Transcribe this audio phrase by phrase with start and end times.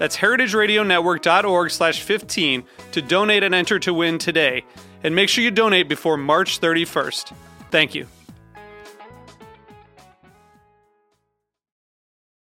[0.00, 4.64] That's heritageradionetwork.org slash 15 to donate and enter to win today.
[5.04, 7.34] And make sure you donate before March 31st.
[7.70, 8.06] Thank you.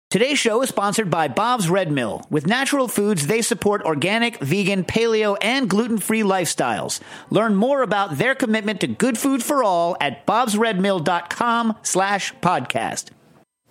[0.10, 2.28] Today's show is sponsored by Bob's Red Mill.
[2.30, 7.00] With natural foods, they support organic, vegan, paleo, and gluten-free lifestyles.
[7.30, 13.12] Learn more about their commitment to good food for all at bobsredmill.com slash podcast.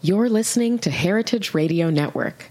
[0.01, 2.51] You're listening to Heritage Radio Network.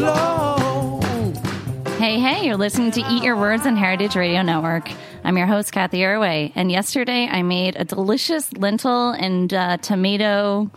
[0.00, 1.00] slow.
[1.98, 4.90] Hey, hey, you're listening to Eat Your Words on Heritage Radio Network.
[5.24, 6.52] I'm your host, Cathy Erway.
[6.54, 10.70] And yesterday I made a delicious lentil and uh, tomato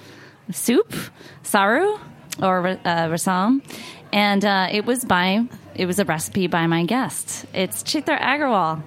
[0.51, 0.93] soup,
[1.41, 1.97] saru,
[2.41, 2.75] or uh,
[3.07, 3.63] rasam.
[4.11, 7.45] And uh, it was by, it was a recipe by my guest.
[7.53, 8.83] It's Chitra Agrawal.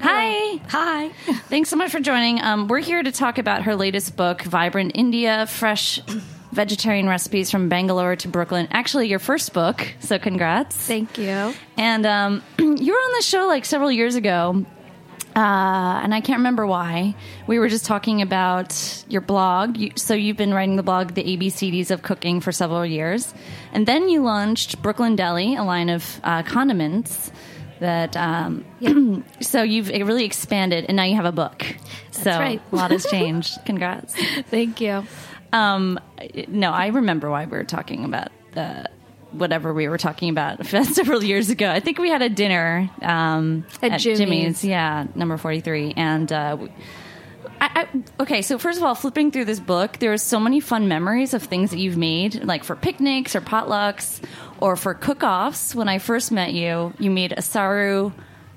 [0.00, 0.60] Hi.
[0.68, 1.08] Hi.
[1.48, 2.40] Thanks so much for joining.
[2.40, 6.00] Um, we're here to talk about her latest book, Vibrant India Fresh
[6.52, 8.68] Vegetarian Recipes from Bangalore to Brooklyn.
[8.70, 10.76] Actually, your first book, so congrats.
[10.76, 11.54] Thank you.
[11.76, 14.64] And um, you were on the show like several years ago,
[15.36, 17.14] uh, and I can't remember why.
[17.46, 19.76] We were just talking about your blog.
[19.76, 23.32] You, so you've been writing the blog, The ABCDs of Cooking, for several years.
[23.72, 27.30] And then you launched Brooklyn Delhi, a line of uh, condiments
[27.78, 28.64] that um,
[29.40, 31.64] so you've really expanded and now you have a book
[32.10, 32.60] so right.
[32.70, 34.14] a lot has changed congrats
[34.50, 35.06] Thank you.
[35.52, 35.98] Um,
[36.48, 38.84] no i remember why we were talking about uh,
[39.32, 43.64] whatever we were talking about several years ago i think we had a dinner um,
[43.82, 44.64] At Jimmy's.
[44.64, 46.56] yeah number 43 and uh,
[47.60, 50.60] I, I, okay, so first of all, flipping through this book, there are so many
[50.60, 54.22] fun memories of things that you've made, like for picnics or potlucks
[54.60, 55.74] or for cook-offs.
[55.74, 58.12] When I first met you, you made a saru.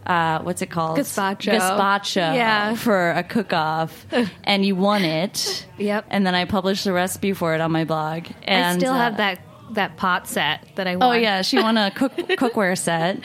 [0.05, 0.97] Uh, what's it called?
[0.99, 1.57] Gazpacho.
[1.57, 2.35] Gazpacho.
[2.35, 2.75] Yeah.
[2.75, 4.05] For a cook-off,
[4.43, 5.65] and you won it.
[5.77, 6.05] Yep.
[6.09, 8.25] And then I published the recipe for it on my blog.
[8.43, 9.39] And I still uh, have that
[9.71, 11.09] that pot set that I won.
[11.09, 13.17] Oh yeah, she won a cook cookware set.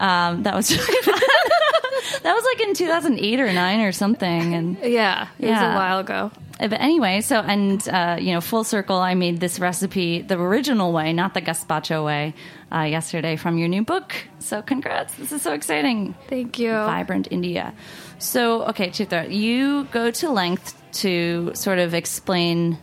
[0.00, 0.68] Um, that was
[2.22, 5.28] that was like in 2008 or nine or something, and Yeah.
[5.38, 6.30] It was a while ago.
[6.60, 10.38] uh, but anyway, so and uh, you know, full circle, I made this recipe the
[10.38, 12.34] original way, not the gazpacho way,
[12.72, 14.14] uh, yesterday from your new book.
[14.38, 15.14] So congrats!
[15.14, 16.14] This is so exciting.
[16.28, 16.70] Thank you.
[16.72, 17.74] Vibrant India.
[18.18, 22.78] So okay, Chitra, you go to length to sort of explain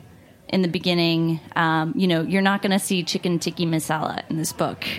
[0.50, 1.40] in the beginning.
[1.56, 4.86] Um, you know, you're not going to see chicken tikka masala in this book.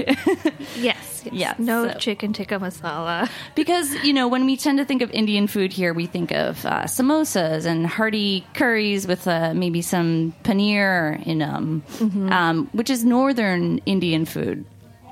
[0.77, 1.23] Yes.
[1.25, 1.33] yes.
[1.33, 3.29] Yes, No so- chicken tikka masala.
[3.55, 6.65] Because, you know, when we tend to think of Indian food here, we think of
[6.67, 11.85] uh, samosas and hearty curries with uh, maybe some paneer in them,
[12.33, 14.65] um, which is northern Indian food.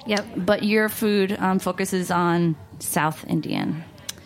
[0.06, 0.26] Yep.
[0.37, 3.84] But your food um, focuses on South Indian.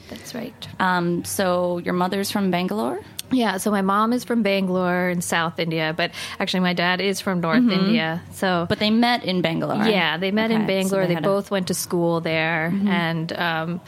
[0.09, 0.69] That's right.
[0.79, 3.01] Um, so your mother's from Bangalore?
[3.33, 7.21] Yeah, so my mom is from Bangalore in South India, but actually my dad is
[7.21, 8.23] from North India.
[8.33, 9.85] So But they met in Bangalore.
[9.89, 11.07] Yeah, they met Okay, in so Bangalore.
[11.09, 13.81] they had a- both went to school there, and um,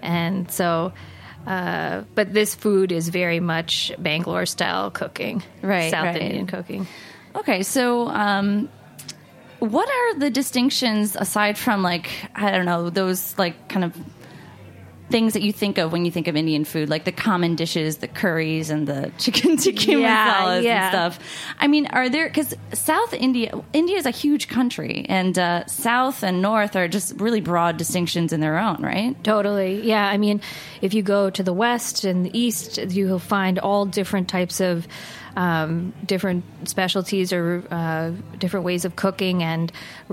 [0.00, 0.92] and so.
[1.46, 6.22] Uh, but this food is very much Bangalore style cooking, Right, South right.
[6.22, 6.86] Indian cooking.
[7.36, 8.70] Okay, so um,
[9.60, 13.96] what are the distinctions aside from like I don't know those like kind of
[15.10, 17.98] things that you think of when you think of Indian food, like the common dishes,
[17.98, 20.84] the curries and the chicken tikka Yeah, masalas yeah.
[20.86, 21.18] and stuff.
[21.58, 26.24] I mean, are there because South India, India is a huge country, and uh, South
[26.24, 29.14] and North are just really broad distinctions in their own, right?
[29.22, 29.82] Totally.
[29.82, 30.04] Yeah.
[30.06, 30.40] I mean,
[30.80, 34.60] if you go to the west and the east, you will find all different types
[34.60, 34.88] of
[35.36, 39.42] um, different specialties or uh, different ways of cooking.
[39.42, 39.72] And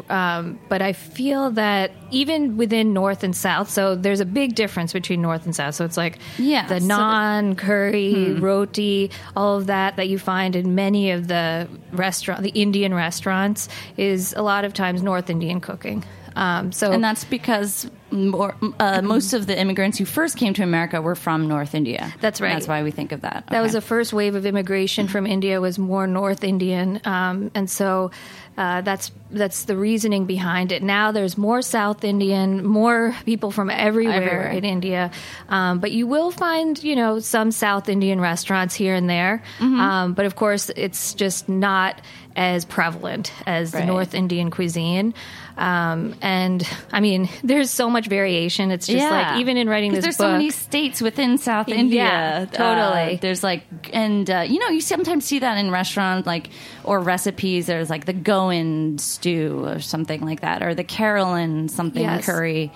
[0.09, 4.93] um, but I feel that even within north and south, so there's a big difference
[4.93, 5.75] between north and south.
[5.75, 10.55] So it's like Yeah, the so naan, curry, roti, all of that that you find
[10.55, 15.61] in many of the restaurant, the Indian restaurants, is a lot of times North Indian
[15.61, 16.03] cooking.
[16.35, 20.63] Um, so And that's because more, uh, most of the immigrants who first came to
[20.63, 22.13] America were from North India.
[22.19, 22.53] That's right.
[22.53, 23.45] that's why we think of that.
[23.49, 27.69] That was the first wave of immigration from India was more North Indian, um, and
[27.69, 28.11] so
[28.57, 30.83] uh, that's that's the reasoning behind it.
[30.83, 34.47] Now there's more South Indian, more people from everywhere, Everywhere.
[34.51, 35.11] in India,
[35.49, 39.79] um, but you will find you know some South Indian restaurants here and there, Mm-hmm.
[39.79, 42.01] um, but of course it's just not
[42.35, 45.13] as prevalent as the North Indian cuisine.
[45.57, 48.71] Um, and I mean, there's so much variation.
[48.71, 50.03] It's just like even in writing this book.
[50.03, 52.49] there's book, so many states within South Yeah, India.
[52.51, 53.15] totally.
[53.15, 53.63] Uh, there's like,
[53.93, 56.49] and uh, you know, you sometimes see that in restaurants, like
[56.83, 57.65] or recipes.
[57.67, 62.25] There's like the Goan stew or something like that, or the Keralan something Yes.
[62.25, 62.71] Curry.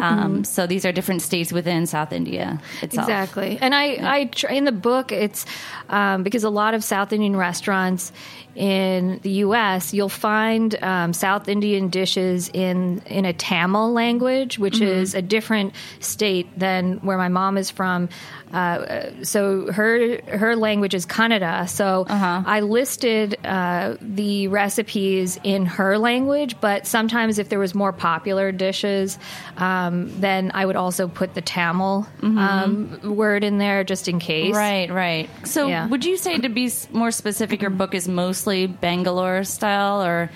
[0.00, 3.08] Um, So these are different states within South India itself.
[3.08, 3.58] Exactly.
[3.60, 5.44] And I, I tr- in the book, it's
[5.88, 8.12] um, because a lot of South Indian restaurants
[8.54, 9.94] in the U.S.
[9.94, 15.74] you'll find um, South Indian dishes in in a Tamil language, which is a different
[16.00, 18.08] state than where my mom is from.
[18.52, 21.66] Uh, so her her language is Kannada.
[21.66, 27.92] So I listed uh, the recipes in her language, but sometimes if there was more
[27.92, 29.18] popular dishes,
[29.56, 34.54] um, then I would also put the Tamil um, word in there just in case.
[34.54, 35.28] Right, right.
[35.44, 35.86] So, Yeah.
[35.88, 40.30] would you say to be more specific, your book is mostly Bangalore style, or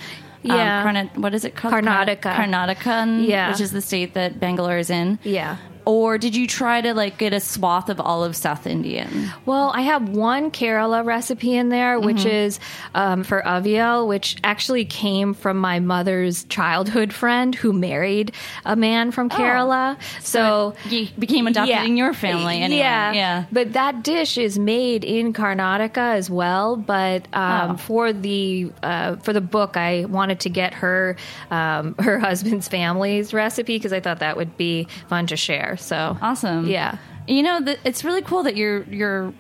[0.45, 0.83] um, Yeah.
[0.83, 1.75] Karna- what is it called?
[1.75, 2.35] Karnataka.
[2.35, 3.51] Karnataka, Yeah.
[3.51, 5.19] which is the state that Bangalore is in.
[5.23, 5.57] Yeah.
[5.87, 9.31] Or did you try to like get a swath of all of South Indian?
[9.47, 12.29] Well, I have one Kerala recipe in there, which Mm-hmm.
[12.29, 12.61] is
[12.95, 18.33] um, for avial, which actually came from my mother's childhood friend who married
[18.65, 19.97] a man from Kerala.
[20.23, 22.81] So, he became adopted in your family anyway.
[22.81, 23.45] Yeah, Yeah.
[23.53, 26.75] But that dish is made in Karnataka as well.
[26.77, 27.77] But um, Oh.
[27.77, 31.17] for the uh, for the book, I wanted to get her
[31.53, 35.76] um, her husband's family's recipe because I thought that would be fun to share.
[35.77, 36.67] So Awesome.
[36.67, 36.99] Yeah.
[37.29, 39.35] You know, the, it's really cool that you're you're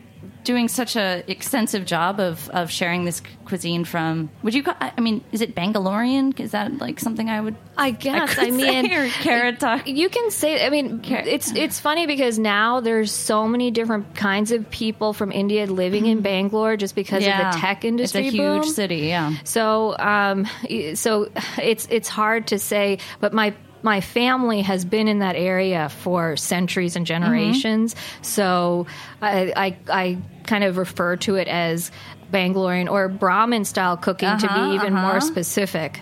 [0.47, 4.31] doing such a extensive job of of sharing this cuisine from.
[4.43, 4.63] Would you?
[4.63, 6.39] Call, I mean, is it Bangalorean?
[6.41, 7.57] Is that like something I would?
[7.77, 8.35] I guess.
[8.35, 9.95] could I, mean, or Karnataka.
[9.95, 10.65] You can say.
[10.65, 15.33] I mean, it's it's funny because now there's so many different kinds of people from
[15.33, 18.29] India living in Bangalore just because of the tech industry.
[18.29, 19.09] It's a huge city.
[19.09, 19.35] Yeah.
[19.45, 20.47] So, um,
[20.95, 21.29] so
[21.59, 23.55] it's it's hard to say, but my
[23.87, 27.95] my family has been in that area for centuries and generations.
[28.21, 28.89] So
[29.23, 31.93] I, I I kind of refer to it as
[32.33, 35.07] Bangalorean or Brahmin style cooking to Uh-huh, be even uh-huh.
[35.07, 36.01] more specific.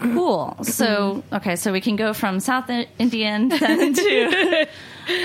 [0.00, 0.54] Cool.
[0.64, 2.68] So okay, so we can go from South
[2.98, 4.66] Indian then to.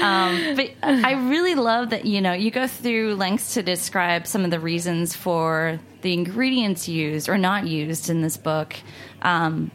[0.01, 4.45] Um, but I really love that you know you go through lengths to describe some
[4.45, 8.73] of the reasons for the ingredients used or not used in this book.
[9.21, 9.71] Um,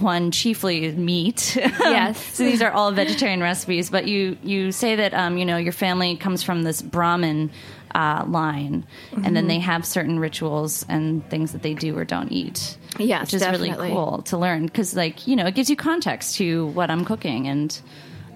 [0.00, 1.56] one chiefly meat.
[1.56, 2.20] Yes.
[2.36, 5.72] so these are all vegetarian recipes, but you you say that um, you know your
[5.72, 7.50] family comes from this Brahmin
[7.94, 9.34] uh, line, and Mm-hmm.
[9.34, 12.76] then they have certain rituals and things that they do or don't eat.
[12.98, 13.70] Yes, which is definitely.
[13.70, 17.04] really cool to learn because, like, you know, it gives you context to what I'm
[17.04, 17.80] cooking and.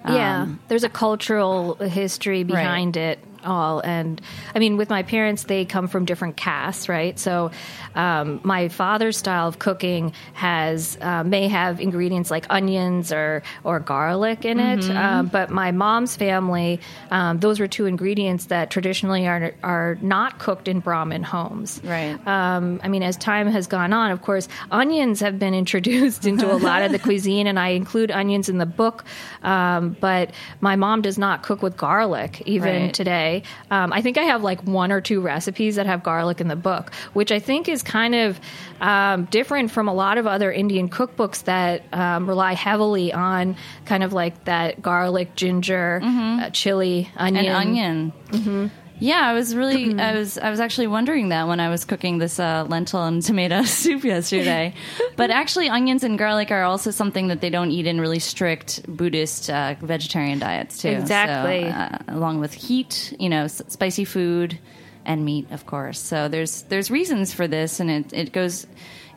[0.07, 4.21] yeah, um, there's a cultural history behind it all, and
[4.53, 7.17] I mean, with my parents, they come from different castes, right?
[7.19, 7.51] So,
[7.95, 13.79] um, my father's style of cooking has uh, may have ingredients like onions or or
[13.79, 14.97] garlic in it, Mm-hmm.
[14.97, 16.79] um, but my mom's family,
[17.11, 22.17] um, those were two ingredients that traditionally are are not cooked in Brahmin homes, Right.
[22.27, 26.51] um, I mean, as time has gone on, of course, onions have been introduced into
[26.51, 29.05] a lot of the cuisine, and I include onions in the book.
[29.43, 32.93] Um, but my mom does not cook with garlic even Right.
[32.93, 33.34] today.
[33.71, 36.55] Um, I think I have like one or two recipes that have garlic in the
[36.55, 38.39] book, which I think is kind of
[38.81, 44.03] um, different from a lot of other Indian cookbooks that um, rely heavily on kind
[44.03, 47.45] of like that garlic, ginger, uh, chili, onion.
[47.45, 48.71] and onion.
[48.99, 52.17] Yeah, I was really, I was, I was actually wondering that when I was cooking
[52.17, 54.73] this uh, lentil and tomato soup yesterday.
[55.17, 58.81] but actually, onions and garlic are also something that they don't eat in really strict
[58.87, 60.89] Buddhist uh, vegetarian diets too.
[60.89, 61.63] Exactly.
[61.63, 64.57] So, uh, along with heat, you know, s- spicy food
[65.05, 65.99] and meat, of course.
[65.99, 68.65] So there's there's reasons for this, and it it goes.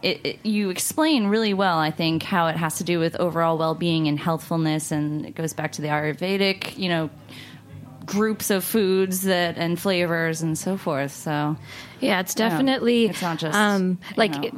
[0.01, 3.59] It, it, you explain really well, I think, how it has to do with overall
[3.59, 7.11] well-being and healthfulness, and it goes back to the Ayurvedic, you know,
[8.09, 11.13] groups of foods that and flavors and so forth.
[11.13, 11.57] So
[12.01, 14.55] Yeah, it's definitely it's not just, um, you like know, it-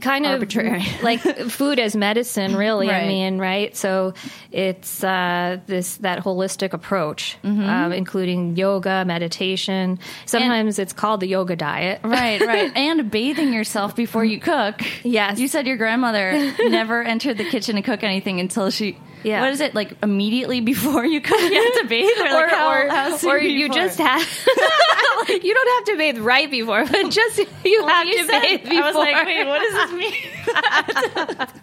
[0.00, 0.84] kind of arbitrary.
[1.02, 2.56] like food as medicine.
[2.56, 3.76] Really, I mean, right?
[3.76, 4.14] So
[4.52, 7.68] it's uh, this that holistic approach, Mm-hmm.
[7.68, 9.98] um, including yoga, meditation.
[10.26, 12.00] Sometimes it's called the yoga diet.
[12.04, 14.80] right, right, and bathing yourself before you cook.
[15.04, 15.38] Yes.
[15.38, 18.96] you said your grandmother never entered the kitchen to cook anything until she.
[19.26, 19.40] Yeah.
[19.40, 22.70] What is it like immediately before you come You have to bathe, or, like how,
[22.70, 23.82] or, how or you before?
[23.82, 24.20] just have
[25.28, 28.40] you don't have to bathe right before, but just you Well, have you to said-
[28.42, 28.82] bathe before.
[28.82, 31.62] I was like, wait, what does this mean?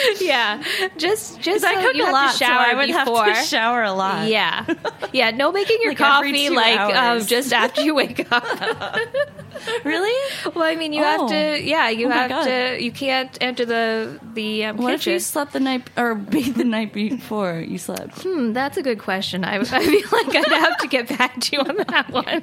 [0.20, 0.62] yeah,
[0.96, 3.24] just just I so you a have lot, to shower so I would before.
[3.24, 4.28] have to shower a lot.
[4.28, 4.64] Yeah,
[5.12, 5.30] yeah.
[5.30, 8.44] No making your Like coffee like um, just after you wake up.
[9.84, 10.12] really?
[10.54, 11.04] Well, I mean, you Oh.
[11.04, 11.62] have to.
[11.62, 12.44] Yeah, you Oh have God.
[12.44, 12.82] to.
[12.82, 16.64] You can't enter the the um, What if you slept the night or bathed the
[16.64, 18.22] night before you slept?
[18.22, 19.44] Hmm, that's a good question.
[19.44, 22.42] I, I feel like I'd have to get back to you on that one.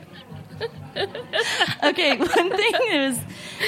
[1.84, 3.20] okay, one thing that was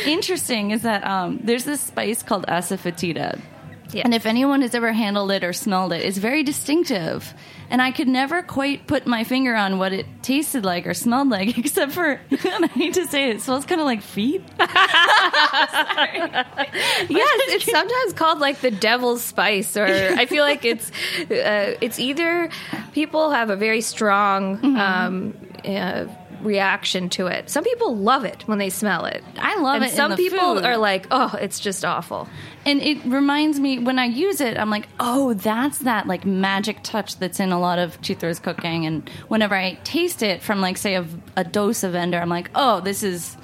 [0.05, 3.39] interesting is that um, there's this spice called asafoetida.
[3.93, 4.03] Yeah.
[4.05, 7.33] And if anyone has ever handled it or smelled it, it's very distinctive.
[7.69, 11.29] And I could never quite put my finger on what it tasted like or smelled
[11.29, 14.43] like, except for, I hate to say it, it smells kind of like feet.
[14.59, 16.39] yes,
[17.09, 20.89] it's sometimes called like the devil's spice, or I feel like it's
[21.29, 22.49] uh, it's either
[22.93, 24.77] people have a very strong Mm-hmm.
[24.77, 25.33] um,
[25.65, 26.05] uh,
[26.43, 27.49] reaction to it.
[27.49, 29.23] Some people love it when they smell it.
[29.37, 30.65] I love and it Some people food.
[30.65, 32.27] are like, oh, it's just awful.
[32.65, 36.79] And it reminds me when I use it, I'm like, oh, that's that like magic
[36.83, 38.85] touch that's in a lot of Chitra's cooking.
[38.85, 41.05] And whenever I taste it from like say a,
[41.35, 43.35] a dosa vendor, I'm like, oh, this is,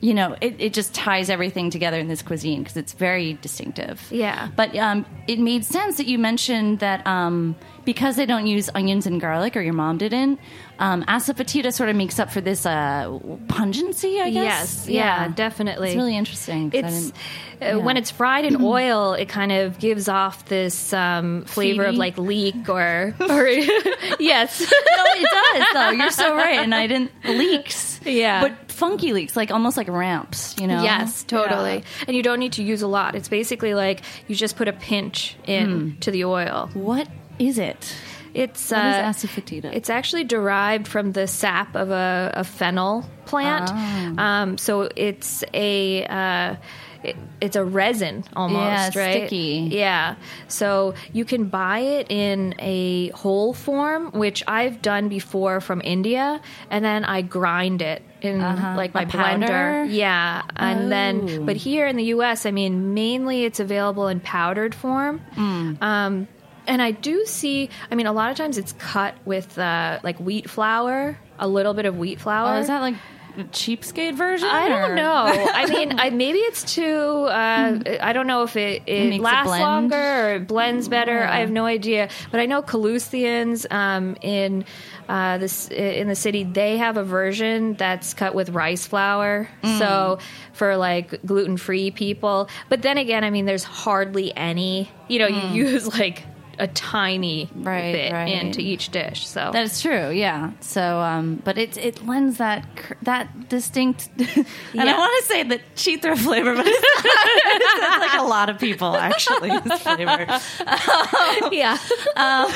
[0.00, 4.06] you know, it, it just ties everything together in this cuisine because it's very distinctive.
[4.10, 4.50] Yeah.
[4.54, 9.06] But um, it made sense that you mentioned that um, because they don't use onions
[9.06, 10.40] and garlic, or your mom didn't.
[10.78, 14.86] Um, asafoetida sort of makes up for this uh, pungency, I guess.
[14.86, 15.90] Yes, yeah, definitely.
[15.90, 16.70] It's really interesting.
[16.72, 17.12] It's
[17.60, 21.94] uh, when it's fried in oil, it kind of gives off this um, flavor of
[21.94, 23.48] like leek or or
[24.18, 25.90] yes, no, it does though.
[25.90, 28.00] You're so right, and I didn't leaks.
[28.04, 28.42] Yeah.
[28.42, 30.56] but funky leaks, like almost like ramps.
[30.60, 30.82] You know?
[30.82, 31.76] yes, totally.
[31.76, 32.04] Yeah.
[32.08, 33.14] And you don't need to use a lot.
[33.14, 36.68] It's basically like you just put a pinch in to the oil.
[36.74, 37.94] What is it?
[38.34, 39.72] It's uh, is asafoetida?
[39.72, 43.70] It's actually derived from the sap of a, a fennel plant.
[43.72, 44.42] Ah.
[44.42, 46.56] Um, so it's a uh,
[47.04, 49.12] it, it's a resin almost, Yeah, right?
[49.28, 49.68] sticky.
[49.70, 50.16] Yeah.
[50.48, 56.40] So you can buy it in a whole form, which I've done before from India,
[56.70, 59.18] and then I grind it in like my Uh-huh.
[59.18, 59.46] A powder?
[59.46, 59.86] blender.
[59.94, 60.88] Yeah, and Oh.
[60.88, 65.20] then but here in the U.S., I mean, mainly it's available in powdered form.
[65.36, 65.80] Mm.
[65.82, 66.28] Um,
[66.66, 67.70] and I do see.
[67.90, 71.74] I mean, a lot of times it's cut with uh, like wheat flour, a little
[71.74, 72.56] bit of wheat flour.
[72.56, 72.94] Oh, is that like
[73.36, 74.48] a cheapskate version?
[74.48, 75.24] I or- don't know.
[75.26, 76.84] I mean, I, maybe it's too.
[76.84, 81.14] Uh, I don't know if it, it, it lasts longer or it blends better.
[81.14, 81.32] Yeah.
[81.32, 82.08] I have no idea.
[82.30, 84.64] But I know Kalustyan's um, in
[85.08, 89.48] uh, this in the city they have a version that's cut with rice flour.
[89.62, 89.78] Mm.
[89.78, 90.18] So
[90.52, 92.48] for like gluten free people.
[92.68, 94.90] But then again, I mean, there's hardly any.
[95.08, 96.24] You know, you use like
[96.58, 97.48] a tiny.
[97.54, 98.28] Right, bit right.
[98.28, 99.26] into each dish.
[99.26, 100.52] So That is true, yeah.
[100.60, 105.42] So, um, but it it lends that cr- that distinct, and I want to say
[105.42, 110.26] the chitra flavor, but it's, it's like a lot of people actually flavor.
[111.52, 111.78] yeah.
[112.16, 112.52] Um,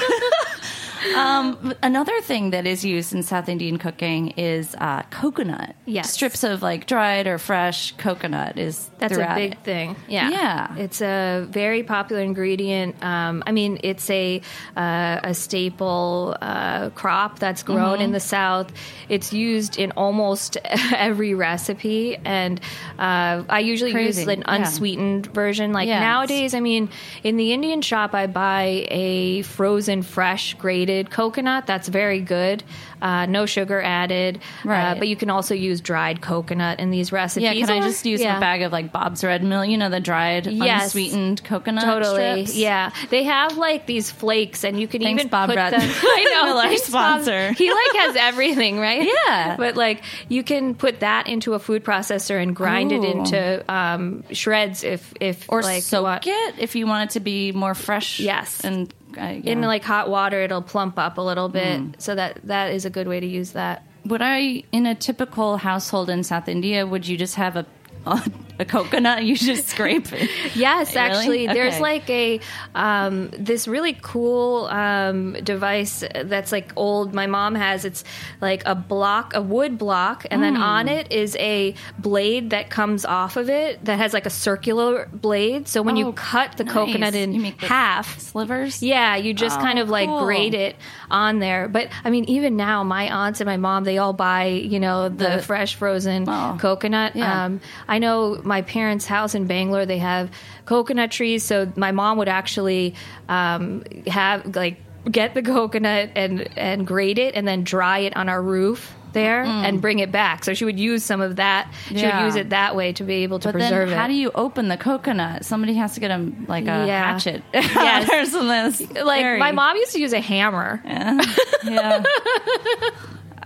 [1.02, 5.74] another thing that is used in South Indian cooking is uh, coconut.
[5.86, 6.12] Yes.
[6.12, 9.58] strips of like dried or fresh coconut is That's a big it.
[9.64, 9.96] thing.
[10.08, 10.76] Yeah, Yeah.
[10.76, 13.02] It's a very popular ingredient.
[13.02, 14.40] Um, I mean, it's a
[14.76, 18.02] uh, a staple uh, crop that's grown Mm-hmm.
[18.02, 18.72] in the South.
[19.08, 22.60] It's used in almost every recipe, and
[22.98, 24.20] uh, I usually Crazy.
[24.22, 24.54] use an Yeah.
[24.56, 25.72] unsweetened version.
[25.72, 26.00] Like Yeah.
[26.00, 26.90] nowadays, I mean,
[27.22, 31.66] in the Indian shop, I buy a frozen fresh grated grated coconut.
[31.66, 32.64] That's very good.
[33.00, 34.40] Uh, no sugar added.
[34.64, 34.92] Right.
[34.92, 37.44] Uh, but you can also use dried coconut in these recipes.
[37.44, 38.36] Yeah, can I just use yeah.
[38.36, 39.64] a bag of like Bob's Red Mill?
[39.64, 40.84] You know, the dried, Yes.
[40.84, 42.56] unsweetened coconut Totally, strips?
[42.58, 42.90] yeah.
[43.10, 45.80] They have like these flakes, and you can Thanks, even Bob put Red- them.
[46.02, 47.22] I know, Miller thanks, Bob.
[47.22, 47.52] sponsor.
[47.52, 49.06] He like has everything, right?
[49.26, 49.56] Yeah.
[49.56, 54.24] but like you can put that into a food processor and grind it into um,
[54.32, 57.74] shreds if if Or like soak want- it if you want it to be more
[57.74, 58.20] fresh.
[58.20, 58.64] Yes.
[58.64, 59.52] And uh, yeah.
[59.52, 60.42] in like hot water.
[60.42, 62.00] It'll plump up a little bit, Mm.
[62.00, 63.84] so that that is a good way to use that.
[64.04, 67.66] would I, in a typical household in South India, would you just have a
[68.06, 68.22] a,
[68.58, 69.24] a coconut?
[69.24, 70.30] You just scrape it.
[70.54, 70.98] Yes, Really?
[71.00, 72.40] actually, there's like a
[72.74, 77.14] um, this really cool um, device that's like old.
[77.14, 77.84] My mom has.
[77.84, 78.04] It's
[78.40, 80.62] like a block, a wood block, and then Hmm.
[80.62, 85.08] on it is a blade that comes off of it that has like a circular
[85.12, 85.68] blade.
[85.68, 86.72] So when Oh, you cut the nice.
[86.74, 88.82] coconut in You make the half, slivers.
[88.82, 90.24] yeah, you just Oh, kind of like cool.
[90.24, 90.76] grate it
[91.10, 91.68] on there.
[91.68, 95.08] But I mean, even now, my aunts and my mom, they all buy, you know,
[95.08, 96.56] the, The- fresh frozen Oh.
[96.60, 97.14] coconut.
[97.16, 97.44] Yeah.
[97.44, 100.30] Um, I know my parents' house in Bangalore, they have
[100.64, 101.44] coconut trees.
[101.44, 102.94] So my mom would actually
[103.28, 104.78] um, have like
[105.10, 109.42] get the coconut and and grate it and then dry it on our roof there
[109.42, 110.44] and bring it back.
[110.44, 111.72] So she would use some of that.
[111.88, 112.14] She Mm.
[112.18, 114.08] Would use it that way to be able to But preserve then, how it.
[114.08, 115.46] do you open the coconut?
[115.46, 117.12] Somebody has to get a like a Yeah.
[117.12, 117.42] hatchet.
[117.54, 118.10] Yes.
[118.12, 119.04] or something.
[119.06, 120.82] like very- my mom used to use a hammer.
[120.84, 122.02] Yeah.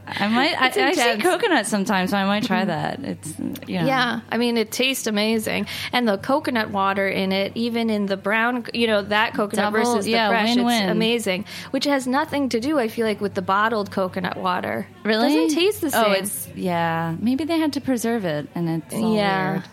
[0.07, 0.61] I might.
[0.61, 2.11] I, I see coconut sometimes.
[2.11, 3.01] So I might try that.
[3.05, 3.87] It's you know.
[3.87, 8.17] Yeah, I mean it tastes amazing, and the coconut water in it, even in the
[8.17, 10.83] brown, you know that coconut Double- versus the yeah, fresh, win-win.
[10.83, 11.45] it's amazing.
[11.71, 14.87] Which has nothing to do, I feel like, with the bottled coconut water.
[15.05, 16.05] Really doesn't taste the same.
[16.05, 17.17] Oh, it's yeah.
[17.21, 19.53] Maybe they had to preserve it, and it's Yeah.
[19.53, 19.65] weird.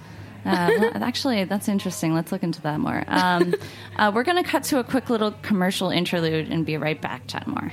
[0.46, 2.14] Uh, actually, that's interesting.
[2.14, 3.04] Let's look into that more.
[3.08, 3.54] Um,
[3.98, 7.28] uh, we're going to cut to a quick little commercial interlude and be right back.
[7.28, 7.72] Chat more.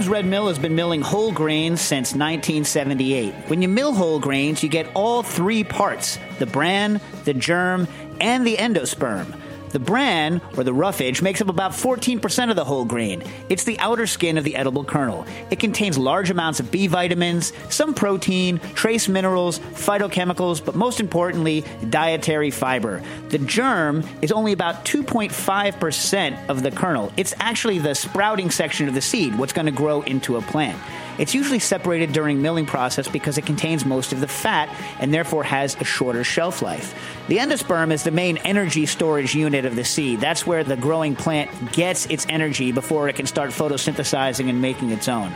[0.00, 3.34] Bob's Red Mill has been milling whole grains since 1978.
[3.48, 7.86] When you mill whole grains, you get all three parts the bran, the germ,
[8.18, 9.38] and the endosperm.
[9.70, 13.22] The bran, or the roughage, makes up about 14% of the whole grain.
[13.48, 15.26] It's the outer skin of the edible kernel.
[15.50, 21.64] It contains large amounts of B vitamins, some protein, trace minerals, phytochemicals, but most importantly,
[21.88, 23.02] dietary fiber.
[23.28, 27.12] The germ is only about 2.5% of the kernel.
[27.16, 30.78] It's actually the sprouting section of the seed, what's going to grow into a plant.
[31.20, 35.44] It's usually separated during milling process because it contains most of the fat and therefore
[35.44, 36.94] has a shorter shelf life.
[37.28, 40.20] The endosperm is the main energy storage unit of the seed.
[40.20, 44.92] That's where the growing plant gets its energy before it can start photosynthesizing and making
[44.92, 45.30] its own.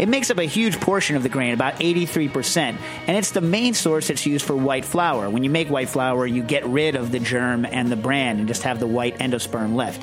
[0.00, 3.74] It makes up a huge portion of the grain, about 83%, and it's the main
[3.74, 5.30] source that's used for white flour.
[5.30, 8.48] When you make white flour, you get rid of the germ and the bran and
[8.48, 10.02] just have the white endosperm left.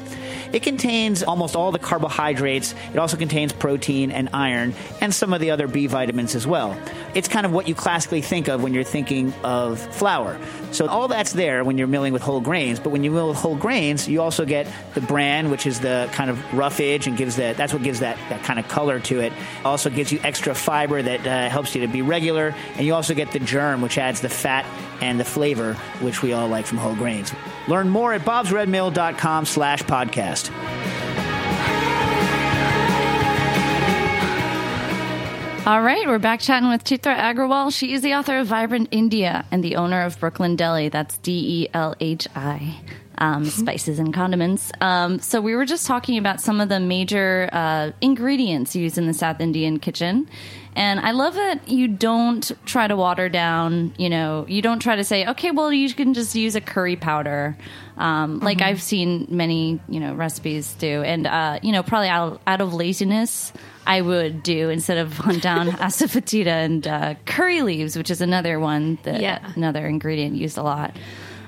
[0.54, 2.74] It contains almost all the carbohydrates.
[2.94, 6.78] It also contains protein and iron and some of the other B vitamins as well.
[7.14, 10.40] It's kind of what you classically think of when you're thinking of flour.
[10.72, 13.38] So all that's there when you're milling with whole grains, but when you mill with
[13.38, 17.38] whole grains, you also get the bran, which is the kind of roughage and gives
[17.38, 19.32] that that's what gives that, that kind of color to it.
[19.64, 23.14] Also gives you extra fiber that uh, helps you to be regular, and you also
[23.14, 24.66] get the germ, which adds the fat
[25.02, 27.34] and the flavor, which we all like from whole grains.
[27.68, 30.35] Learn more at bobsredmill.com slash podcast.
[35.66, 37.76] All right, we're back chatting with Chitra Agrawal.
[37.76, 40.90] She is the author of Vibrant India and the owner of Brooklyn Delhi.
[40.90, 42.78] That's D E L H I.
[43.18, 44.74] Um, spices and condiments.
[44.82, 49.08] Um, so we were just talking about some of the major uh, ingredients used in
[49.08, 50.28] the South Indian kitchen,
[50.76, 53.94] and I love that you don't try to water down.
[53.98, 56.98] You know, you don't try to say, okay, well, you can just use a curry
[56.98, 57.58] powder,
[57.98, 62.42] um, like I've seen many you know recipes do, and uh, you know probably out,
[62.46, 63.54] out of laziness.
[63.88, 68.60] I would do instead of hunt down asafoetida and uh, curry leaves, which is another
[68.60, 69.40] one that Yeah.
[69.56, 70.96] another ingredient used a lot.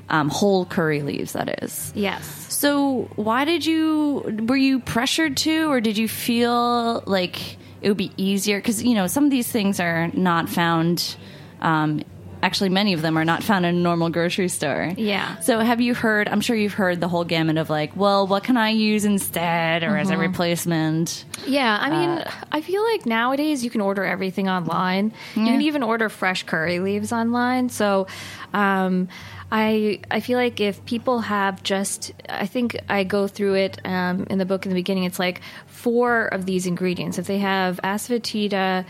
[0.09, 1.91] Um, whole curry leaves, that is.
[1.95, 2.25] yes.
[2.49, 7.97] So, why did you were you pressured to, or did you feel like it would
[7.97, 8.57] be easier?
[8.59, 11.17] Because you know some of these things are not found
[11.61, 12.03] um,
[12.43, 14.93] actually many of them are not found in a normal grocery store.
[14.97, 15.39] Yeah.
[15.39, 16.27] So have you heard?
[16.29, 19.83] I'm sure you've heard the whole gamut of like, well, what can I use instead
[19.83, 21.25] or as a replacement?
[21.45, 25.13] Yeah, I mean, Uh, I feel like nowadays you can order everything online.
[25.35, 27.69] You can even order fresh curry leaves online.
[27.69, 28.07] So,
[28.53, 29.07] um,
[29.49, 34.27] I I feel like if people have just, I think I go through it um,
[34.29, 35.05] in the book in the beginning.
[35.05, 37.17] It's like four of these ingredients.
[37.17, 38.85] If they have asafoetida,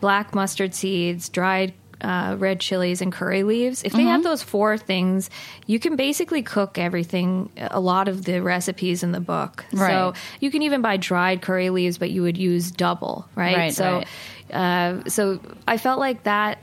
[0.00, 3.82] black mustard seeds, dried uh, red chilies and curry leaves.
[3.82, 5.30] If they have those four things,
[5.66, 7.50] you can basically cook everything.
[7.56, 9.64] A lot of the recipes in the book.
[9.72, 9.90] Right.
[9.90, 13.56] So you can even buy dried curry leaves, but you would use double, right?
[13.56, 14.02] Right, so,
[14.52, 16.58] Uh, so I felt like that.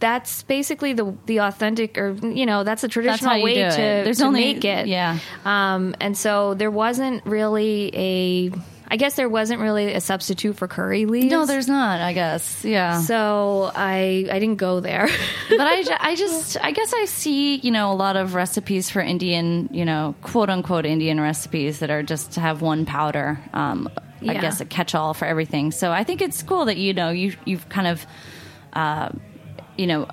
[0.00, 3.76] That's basically the the authentic, or you know, that's a how traditional you way to.
[4.04, 4.86] There's to only- make it.
[4.86, 5.18] yeah.
[5.44, 8.50] Um, and so there wasn't really a.
[8.90, 11.30] I guess there wasn't really a substitute for curry leaves.
[11.30, 12.00] No, there's not.
[12.00, 12.64] I guess.
[12.64, 13.00] Yeah.
[13.02, 15.08] So I I didn't go there.
[15.50, 19.00] but I, I just I guess I see you know a lot of recipes for
[19.00, 23.38] Indian you know quote unquote Indian recipes that are just to have one powder.
[23.52, 23.90] Um,
[24.22, 25.70] I guess a catch all for everything.
[25.70, 28.06] So I think it's cool that you know you you've kind of
[28.72, 29.10] uh,
[29.76, 30.08] you know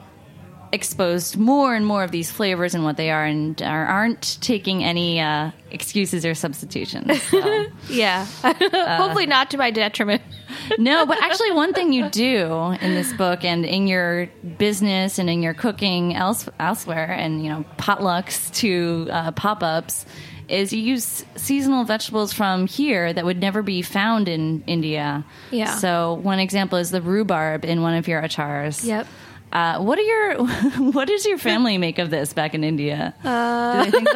[0.71, 4.83] exposed more and more of these flavors and what they are and are, aren't taking
[4.83, 7.21] any uh, excuses or substitutions.
[7.23, 7.65] So.
[7.89, 8.25] yeah.
[8.43, 10.21] Hopefully not to my detriment.
[10.77, 15.29] no, but actually, one thing you do in this book and in your business and
[15.29, 20.05] in your cooking else, elsewhere, and you know potlucks to uh, pop ups,
[20.47, 25.25] is you use seasonal vegetables from here that would never be found in India.
[25.51, 25.75] Yeah.
[25.77, 28.85] So one example is the rhubarb in one of your achars.
[28.85, 29.07] Yep.
[29.51, 30.43] Uh, what are your
[30.91, 33.13] what does your family make of this back in India?
[33.23, 34.09] Uh, Do they think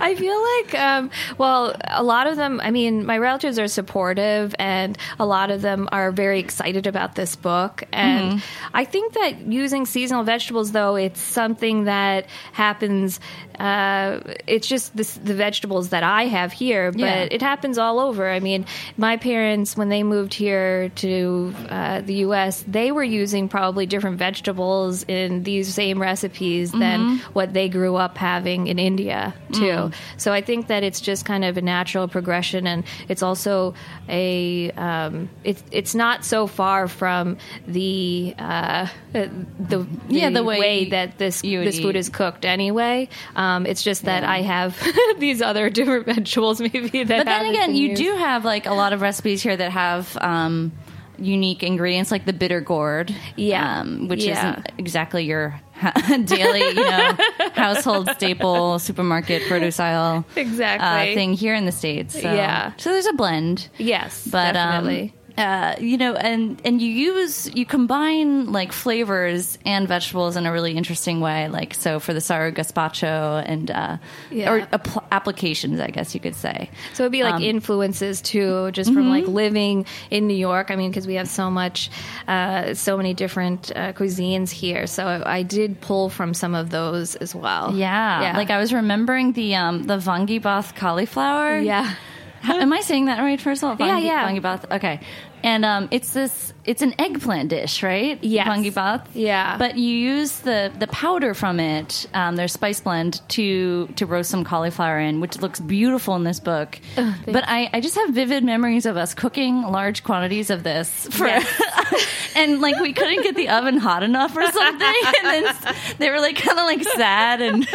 [0.00, 4.54] I feel like, um, well, a lot of them, I mean, my relatives are supportive
[4.58, 7.84] and a lot of them are very excited about this book.
[7.92, 13.20] And I think that using seasonal vegetables, though, it's something that happens.
[13.58, 17.28] Uh, it's just this, the vegetables that I have here, but Yeah.
[17.30, 18.30] it happens all over.
[18.30, 18.64] I mean,
[18.96, 24.18] my parents, when they moved here to uh, the U.S., they were using probably different
[24.18, 29.90] vegetables in these same recipes than what they grew up having in India too.
[30.16, 33.74] So I think that it's just kind of a natural progression, and it's also
[34.08, 41.18] a um, it's it's not so far from the uh, the, Yeah, the way that
[41.18, 43.08] this this food is cooked anyway.
[43.36, 44.76] Um, it's just that I have
[45.18, 47.18] these other different vegetables maybe that.
[47.18, 50.72] but then again, you do have like a lot of recipes here that have um,
[51.20, 53.80] unique ingredients, like the bitter gourd, Yeah.
[53.80, 54.50] um, which Yeah.
[54.52, 55.60] isn't exactly your
[56.24, 57.16] daily, you know,
[57.54, 61.12] household staple supermarket produce aisle Exactly.
[61.12, 62.14] uh, thing here in the states.
[62.14, 62.32] So.
[62.32, 62.72] Yeah.
[62.76, 65.02] so there's a blend, Yes, but definitely.
[65.02, 70.46] um, uh, you know, and and you use you combine like flavors and vegetables in
[70.46, 71.48] a really interesting way.
[71.48, 73.96] Like so for the saru gazpacho and uh,
[74.30, 74.52] Yeah.
[74.52, 76.70] or apl- applications, I guess you could say.
[76.94, 80.70] So it'd be like Um, influences too, just from like living in New York.
[80.70, 81.90] I mean, because we have so much,
[82.28, 84.86] uh, so many different uh, cuisines here.
[84.86, 87.74] So I did pull from some of those as well.
[87.74, 88.22] Yeah.
[88.22, 88.36] yeah.
[88.36, 91.58] Like I was remembering the um the vangibath cauliflower.
[91.58, 91.94] yeah.
[92.42, 93.38] How- am I saying that right?
[93.40, 94.26] First of all, Yeah, Vangi- yeah.
[94.28, 94.70] Vangibath.
[94.76, 95.00] Okay.
[95.42, 96.52] And um, it's this.
[96.64, 98.22] It's an eggplant dish, right?
[98.22, 98.46] Yes.
[98.46, 99.06] Vangibath.
[99.14, 99.56] Yeah.
[99.56, 104.30] But you use the the powder from it, um, their spice blend, to to roast
[104.30, 106.78] some cauliflower in, which looks beautiful in this book.
[106.96, 111.26] but I, I just have vivid memories of us cooking large quantities of this for,
[112.36, 114.94] and like we couldn't get the oven hot enough or something,
[115.24, 117.66] and then they were like kind of like sad and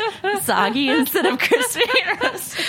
[0.43, 1.82] soggy instead of crispy.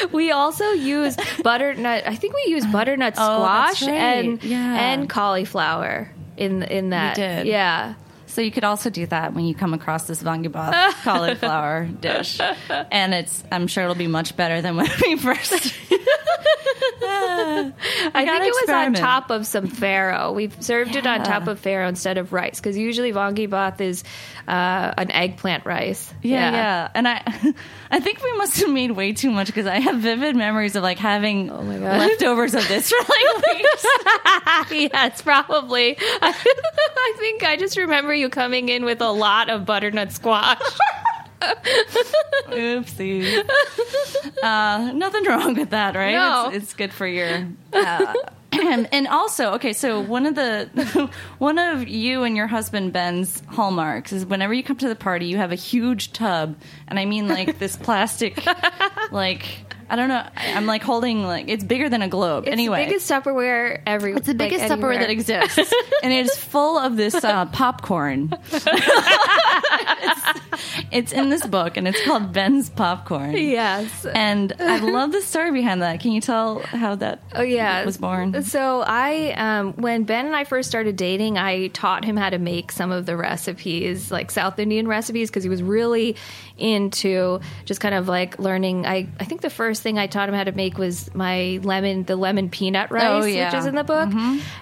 [0.12, 2.04] We also use butternut.
[2.06, 3.90] I think we use butternut Oh, squash right.
[3.90, 4.92] and Yeah.
[4.92, 7.18] and cauliflower in in that.
[7.18, 7.94] Yeah.
[8.36, 13.14] So you could also do that when you come across this vangibath cauliflower dish, and
[13.14, 15.54] it's I'm sure it'll be much better than when we first.
[17.08, 17.72] I
[18.14, 20.34] think it was on top of some farro.
[20.34, 24.04] We served it on top of farro instead of rice because usually vangibath is
[24.46, 26.12] uh, an eggplant rice.
[26.22, 27.22] Yeah, yeah, and I,
[27.90, 30.82] I think we must have made way too much because I have vivid memories of
[30.82, 31.98] like having Oh my God.
[32.00, 34.90] leftovers of this for like weeks.
[34.92, 35.96] yes, probably.
[35.98, 40.60] I think I just remember you coming in with a lot of butternut squash.
[42.48, 43.44] Oopsie.
[44.42, 46.12] Uh, nothing wrong with that, right?
[46.12, 46.48] No.
[46.48, 47.46] It's, it's good for your.
[47.72, 48.14] Uh,
[48.92, 54.12] and also, okay, so one of the one of you and your husband Ben's hallmarks
[54.12, 56.56] is whenever you come to the party, you have a huge tub,
[56.88, 58.42] and I mean like this plastic,
[59.10, 59.44] like
[59.88, 60.26] I don't know.
[60.36, 62.44] I- I'm like holding like it's bigger than a globe.
[62.44, 64.12] It's anyway, the biggest Tupperware every.
[64.12, 65.58] It's the like, biggest Tupperware that exists,
[66.02, 68.30] and it is full of this uh, popcorn.
[68.52, 70.40] it's,
[70.90, 73.36] it's in this book, and it's called Ben's Popcorn.
[73.36, 74.04] Yes.
[74.06, 76.00] And I love the story behind that.
[76.00, 78.42] Can you tell how that Oh yeah, was born?
[78.42, 82.38] So I, um, when Ben and I first started dating, I taught him how to
[82.38, 86.16] make some of the recipes, like South Indian recipes, because he was really
[86.58, 88.86] into just kind of like learning.
[88.86, 92.04] I, I think the first thing I taught him how to make was my lemon,
[92.04, 93.50] the lemon peanut rice, Oh, yeah.
[93.50, 94.10] which is in the book,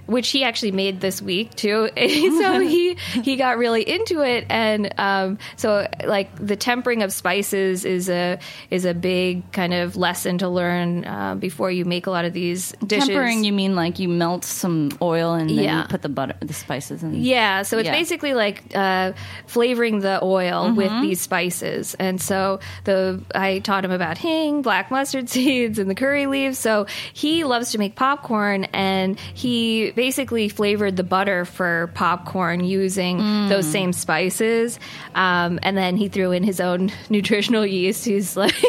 [0.06, 1.88] which he actually made this week too.
[1.96, 7.84] so he he got really into it, and um, so like the tempering of spices
[7.84, 8.38] is a
[8.70, 12.32] is a big kind of lesson to learn uh, before you make a lot of
[12.32, 13.08] these dishes.
[13.08, 15.82] Tempering, you mean like you melt some oil and then Yeah.
[15.82, 17.14] you put the butter, the spices in?
[17.22, 17.92] Yeah, so it's Yeah.
[17.92, 19.12] basically like uh,
[19.46, 24.90] flavoring the oil with these spices, and so the I taught him about hing, black
[24.90, 26.58] mustard seeds, and the curry leaves.
[26.58, 33.18] So he loves to make popcorn, and he basically flavored the butter for popcorn using
[33.48, 34.78] those same spices,
[35.14, 38.04] um, and then he threw in his own nutritional yeast.
[38.06, 38.54] He's like.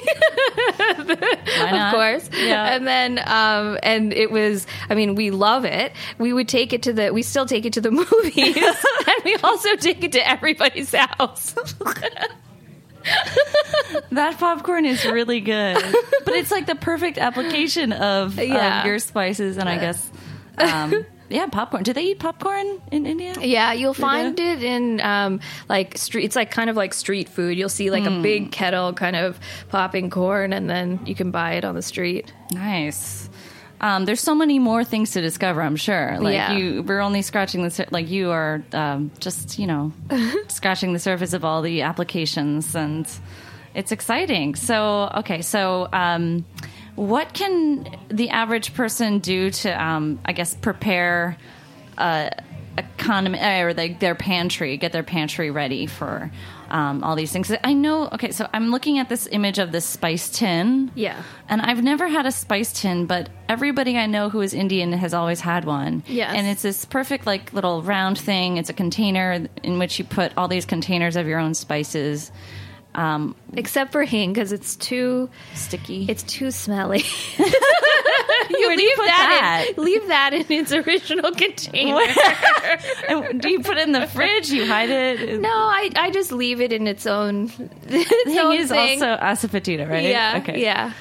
[0.98, 2.30] Of course.
[2.34, 2.76] Yeah.
[2.76, 5.92] And then, um, and it was, I mean, we love it.
[6.18, 9.36] We would take it to the, we still take it to the movies, and we
[9.38, 11.56] also take it to everybody's house.
[14.12, 15.76] That popcorn is really good,
[16.26, 18.80] but it's like the perfect application of, Yeah.
[18.82, 20.10] of your spices, and I guess,
[20.58, 21.84] um, yeah, popcorn.
[21.84, 23.34] Do they eat popcorn in India?
[23.42, 26.24] yeah, you'll find it in um, like street.
[26.26, 27.58] It's like kind of like street food.
[27.58, 29.40] You'll see like a big kettle kind of
[29.70, 32.32] popping corn, and then you can buy it on the street.
[32.52, 33.30] Nice.
[33.86, 35.62] Um, there's so many more things to discover.
[35.62, 36.18] I'm sure.
[36.20, 36.54] Like Yeah.
[36.54, 39.94] you, we're only scratching the sur- like you are um, just you know
[40.48, 43.08] scratching the surface of all the applications, and
[43.76, 44.56] it's exciting.
[44.56, 46.46] So okay, so um,
[46.96, 51.38] what can the average person do to um, I guess prepare
[52.00, 52.32] uh,
[52.80, 56.32] economy or like their pantry, get their pantry ready for
[56.70, 57.52] um, all these things.
[57.64, 58.10] I know.
[58.14, 60.92] Okay, so I'm looking at this image of this spice tin.
[60.96, 61.22] Yeah.
[61.48, 65.14] And I've never had a spice tin, but everybody I know who is Indian has
[65.14, 66.04] always had one.
[66.08, 66.34] Yeah.
[66.34, 68.58] And it's this perfect, like, little round thing.
[68.58, 72.32] It's a container in which you put all these containers of your own spices.
[72.96, 76.06] Um, Except for hing, because it's too, sticky.
[76.10, 77.04] it's too smelly.
[77.38, 79.78] you leave do you put that, that?
[79.78, 82.00] in, leave that in its original container.
[83.08, 84.50] And do you put it in the fridge?
[84.50, 85.40] You hide it?
[85.40, 87.46] No, I, I just leave it in its own.
[87.88, 89.04] Its Hing own is thing.
[89.04, 90.04] also asafoetida, right?
[90.06, 90.62] yeah, Okay.
[90.62, 90.94] yeah.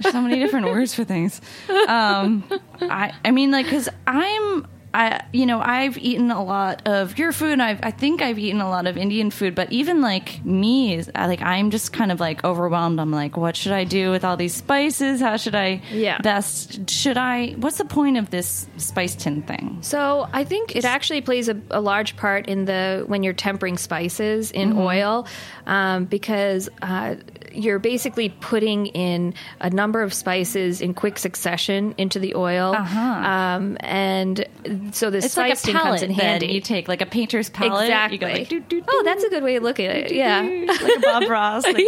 [0.00, 1.40] There's so many different words for things.
[1.88, 2.44] Um,
[2.82, 7.30] I, I mean, like, because I'm, I, you know, I've eaten a lot of your
[7.32, 7.60] food.
[7.60, 11.26] I've, I think I've eaten a lot of Indian food, but even like me, I,
[11.26, 12.98] like, I'm just kind of like overwhelmed.
[12.98, 15.20] I'm like, what should I do with all these spices?
[15.20, 16.18] How should I Yeah.
[16.22, 16.88] best?
[16.88, 17.50] Should I?
[17.58, 19.78] What's the point of this spice tin thing?
[19.82, 23.76] So I think it actually plays a, a large part in the when you're tempering
[23.76, 24.78] spices in Mm-hmm.
[24.80, 25.26] oil,
[25.66, 27.16] um, because uh,
[27.52, 33.76] you're basically putting in a number of spices in quick succession into the oil, um,
[33.80, 34.46] and
[34.92, 35.24] so the Uh-huh.
[35.26, 36.46] It's like a spice comes palette in handy.
[36.48, 37.84] you take, like a painter's palette.
[37.84, 38.16] Exactly.
[38.16, 40.12] You go like, doo, doo, oh, that's a good way to look at it.
[40.12, 40.40] Yeah.
[40.42, 41.64] like a Bob Ross.
[41.64, 41.76] Like,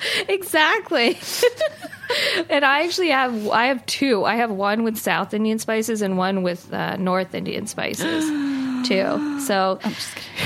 [0.28, 1.18] exactly.
[2.48, 4.24] and I actually have I have two.
[4.24, 8.24] I have one with South Indian spices and one with uh, North Indian spices
[8.88, 9.40] too.
[9.40, 9.78] So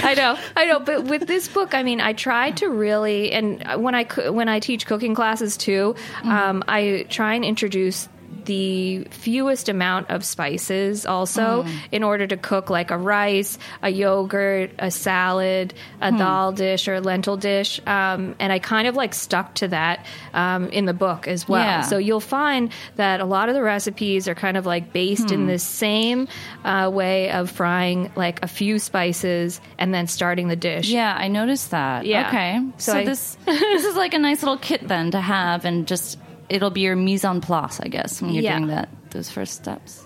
[0.02, 0.80] I know, I know.
[0.80, 4.61] But with this book, I mean, I try to really, and when I when I
[4.61, 8.09] teach cooking classes too, um, I try and introduce
[8.44, 14.70] the fewest amount of spices also in order to cook like a rice, a yogurt,
[14.78, 17.80] a salad, a dal dish or a lentil dish.
[17.87, 21.62] Um, and I kind of like stuck to that um, in the book as well.
[21.62, 21.83] Yeah.
[21.83, 25.46] So you'll find that a lot of the recipes are kind of like based in
[25.46, 26.28] this same
[26.64, 30.88] uh, way of frying like a few spices and then starting the dish.
[30.88, 32.07] Yeah, I noticed that.
[32.07, 32.28] Yeah.
[32.28, 32.61] Okay.
[32.78, 35.87] So, So I- this this is like a nice little kit then to have, and
[35.87, 38.57] just it'll be your mise en place, I guess, when you're Yeah.
[38.59, 40.02] doing that those first steps.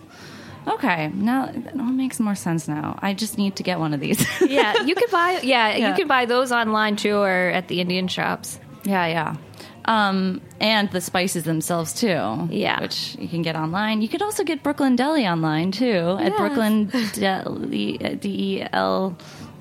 [0.67, 2.99] Okay, now that all makes more sense now.
[3.01, 4.21] I just need to get one of these.
[4.43, 5.89] yeah, you can buy yeah, Yeah.
[5.89, 8.61] you can buy those online too or at the Indian shops.
[8.85, 9.37] yeah, yeah.
[9.87, 12.49] Um, and the spices themselves too.
[12.51, 12.81] Yeah.
[12.83, 14.03] which you can get online.
[14.03, 16.37] You could also get Brooklyn Delhi online too at Yes.
[16.39, 19.17] Brooklyn Delhi D E L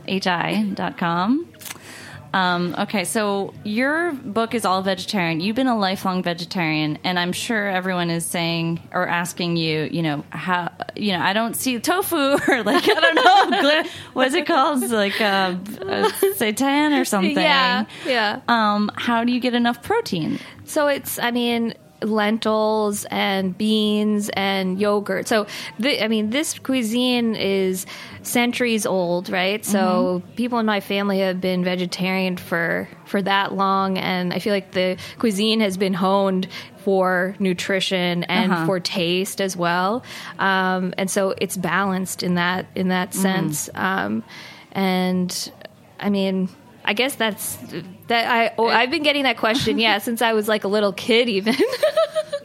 [0.06, 1.48] H I dot com.
[2.38, 5.39] Um, okay, so your book is all vegetarian.
[5.39, 10.04] You've been a lifelong vegetarian, and I'm sure everyone is saying or asking you, you
[10.04, 12.15] know, how, you know, I don't see tofu
[12.47, 17.36] or like I don't know, what's it called, like uh, uh, seitan or something.
[17.36, 18.41] Yeah, yeah.
[18.47, 20.39] Um, how do you get enough protein?
[20.65, 21.73] So it's, I mean,
[22.04, 25.28] lentils and beans and yogurt.
[25.28, 25.48] So,
[25.80, 27.86] the, I mean, this cuisine is
[28.22, 29.66] centuries old, right?
[29.66, 34.54] So, people in my family have been vegetarian for for that long, and I feel
[34.54, 38.66] like the cuisine has been honed for nutrition and Uh-huh.
[38.66, 40.04] for taste as well.
[40.40, 43.70] Um, and so, it's balanced in that in that sense.
[43.76, 44.24] Um,
[44.72, 45.52] and
[46.00, 46.50] I mean.
[46.88, 47.58] I guess that's
[48.08, 48.32] that.
[48.32, 51.30] I oh, I've been getting that question, yeah, since I was like a little kid,
[51.30, 51.56] even.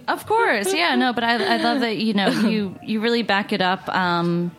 [0.09, 3.53] Of course, yeah, no, but I, I love that you know you you really back
[3.53, 3.89] it up.
[3.89, 4.51] Um,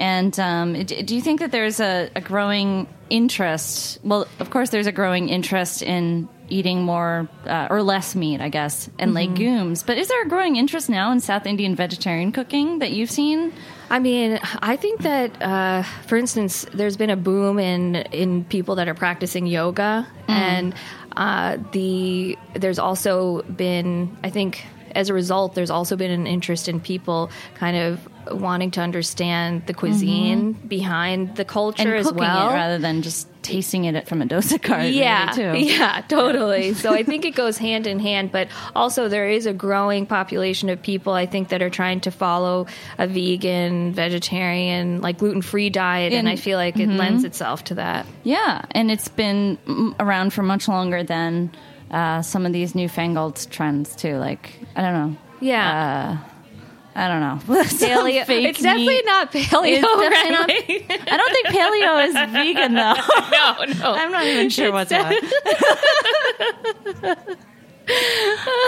[0.00, 4.00] and um, do you think that there's a, a growing interest?
[4.02, 8.48] Well, of course, there's a growing interest in eating more uh, or less meat, I
[8.48, 9.82] guess, and legumes.
[9.82, 13.52] But is there a growing interest now in South Indian vegetarian cooking that you've seen?
[13.88, 18.76] I mean, I think that, uh, for instance, there's been a boom in in people
[18.76, 20.74] that are practicing yoga, and
[21.16, 26.68] uh, the there's also been, I think, as a result, there's also been an interest
[26.68, 32.48] in people kind of wanting to understand the cuisine behind the culture as well.
[32.52, 34.86] rather than just tasting it from a dosa card.
[34.90, 35.66] yeah, really, too.
[35.72, 36.74] yeah, totally.
[36.74, 40.68] so I think it goes hand in hand, but also there is a growing population
[40.68, 42.66] of people I think that are trying to follow
[42.98, 47.64] a vegan, vegetarian, like gluten free diet, and, And- I feel like it lends itself
[47.64, 48.06] to that.
[48.24, 49.58] Yeah, and it's been
[49.98, 51.50] around for much longer than
[51.90, 54.16] uh, some of these newfangled trends too.
[54.16, 55.16] Like I don't know.
[55.40, 56.18] Yeah.
[56.22, 56.29] Uh,
[57.00, 57.38] I don't know.
[57.62, 58.28] Paleo.
[58.28, 59.06] It's definitely meat.
[59.06, 59.80] not paleo.
[59.80, 61.08] Definitely not-?
[61.10, 62.92] I don't think paleo is vegan though.
[63.32, 63.94] no, no.
[63.94, 65.24] I'm not even sure what's what.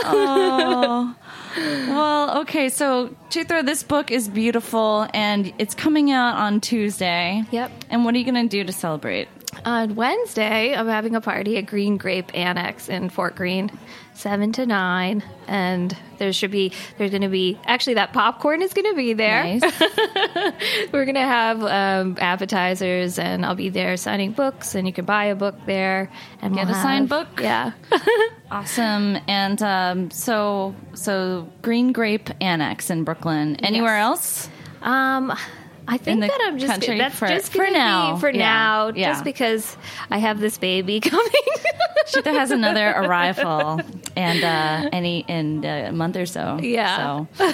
[0.06, 1.14] oh.
[1.54, 7.44] Well, okay, so Chitra, this book is beautiful and it's coming out on Tuesday.
[7.50, 7.70] Yep.
[7.90, 9.28] And what are you going to do to celebrate?
[9.64, 13.70] On Wednesday, I'm having a party at Green Grape Annex in Fort Greene,
[14.14, 18.72] seven to nine, and there should be there's going to be actually that popcorn is
[18.74, 19.44] going to be there.
[19.44, 19.62] Nice.
[20.92, 25.04] We're going to have um, appetizers, and I'll be there signing books, and you can
[25.04, 26.10] buy a book there
[26.40, 27.28] and Get we'll a signed book?
[27.40, 27.72] Yeah,
[28.50, 29.16] Awesome.
[29.28, 33.56] And um, so, so Green Grape Annex in Brooklyn.
[33.64, 34.02] Anywhere Yes.
[34.02, 34.48] else?
[34.82, 35.32] um,
[35.88, 38.16] I think that I'm just country that's for- just for now.
[38.16, 38.38] for Yeah.
[38.38, 39.12] now, Yeah.
[39.12, 39.76] just because
[40.10, 41.26] I have this baby coming.
[42.06, 43.80] Chitra has another arrival,
[44.16, 46.58] and uh, any in a month or so.
[46.60, 47.26] Yeah.
[47.36, 47.52] So.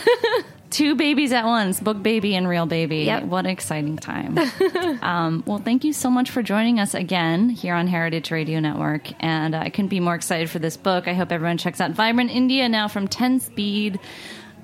[0.71, 2.99] Two babies at once, book baby and real baby.
[2.99, 3.23] Yep.
[3.25, 4.37] What an exciting time.
[5.03, 9.09] um, well, thank you so much for joining us again here on Heritage Radio Network.
[9.25, 11.09] And uh, I couldn't be more excited for this book.
[11.09, 13.99] I hope everyone checks out Vibrant India now from 10 Speed.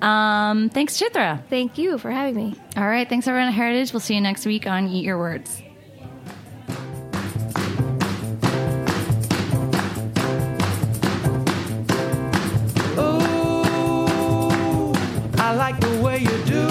[0.01, 1.41] Um, thanks, Chitra.
[1.49, 2.55] Thank you for having me.
[2.77, 3.07] All right.
[3.07, 3.93] Thanks, everyone at Heritage.
[3.93, 5.61] We'll see you next week on Eat Your Words.
[12.97, 14.93] Ooh,
[15.37, 16.67] I like the way you do.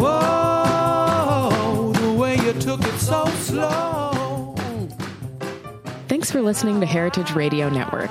[0.00, 4.54] Whoa, the way you took it so slow.
[6.08, 8.10] Thanks for listening to Heritage Radio Network,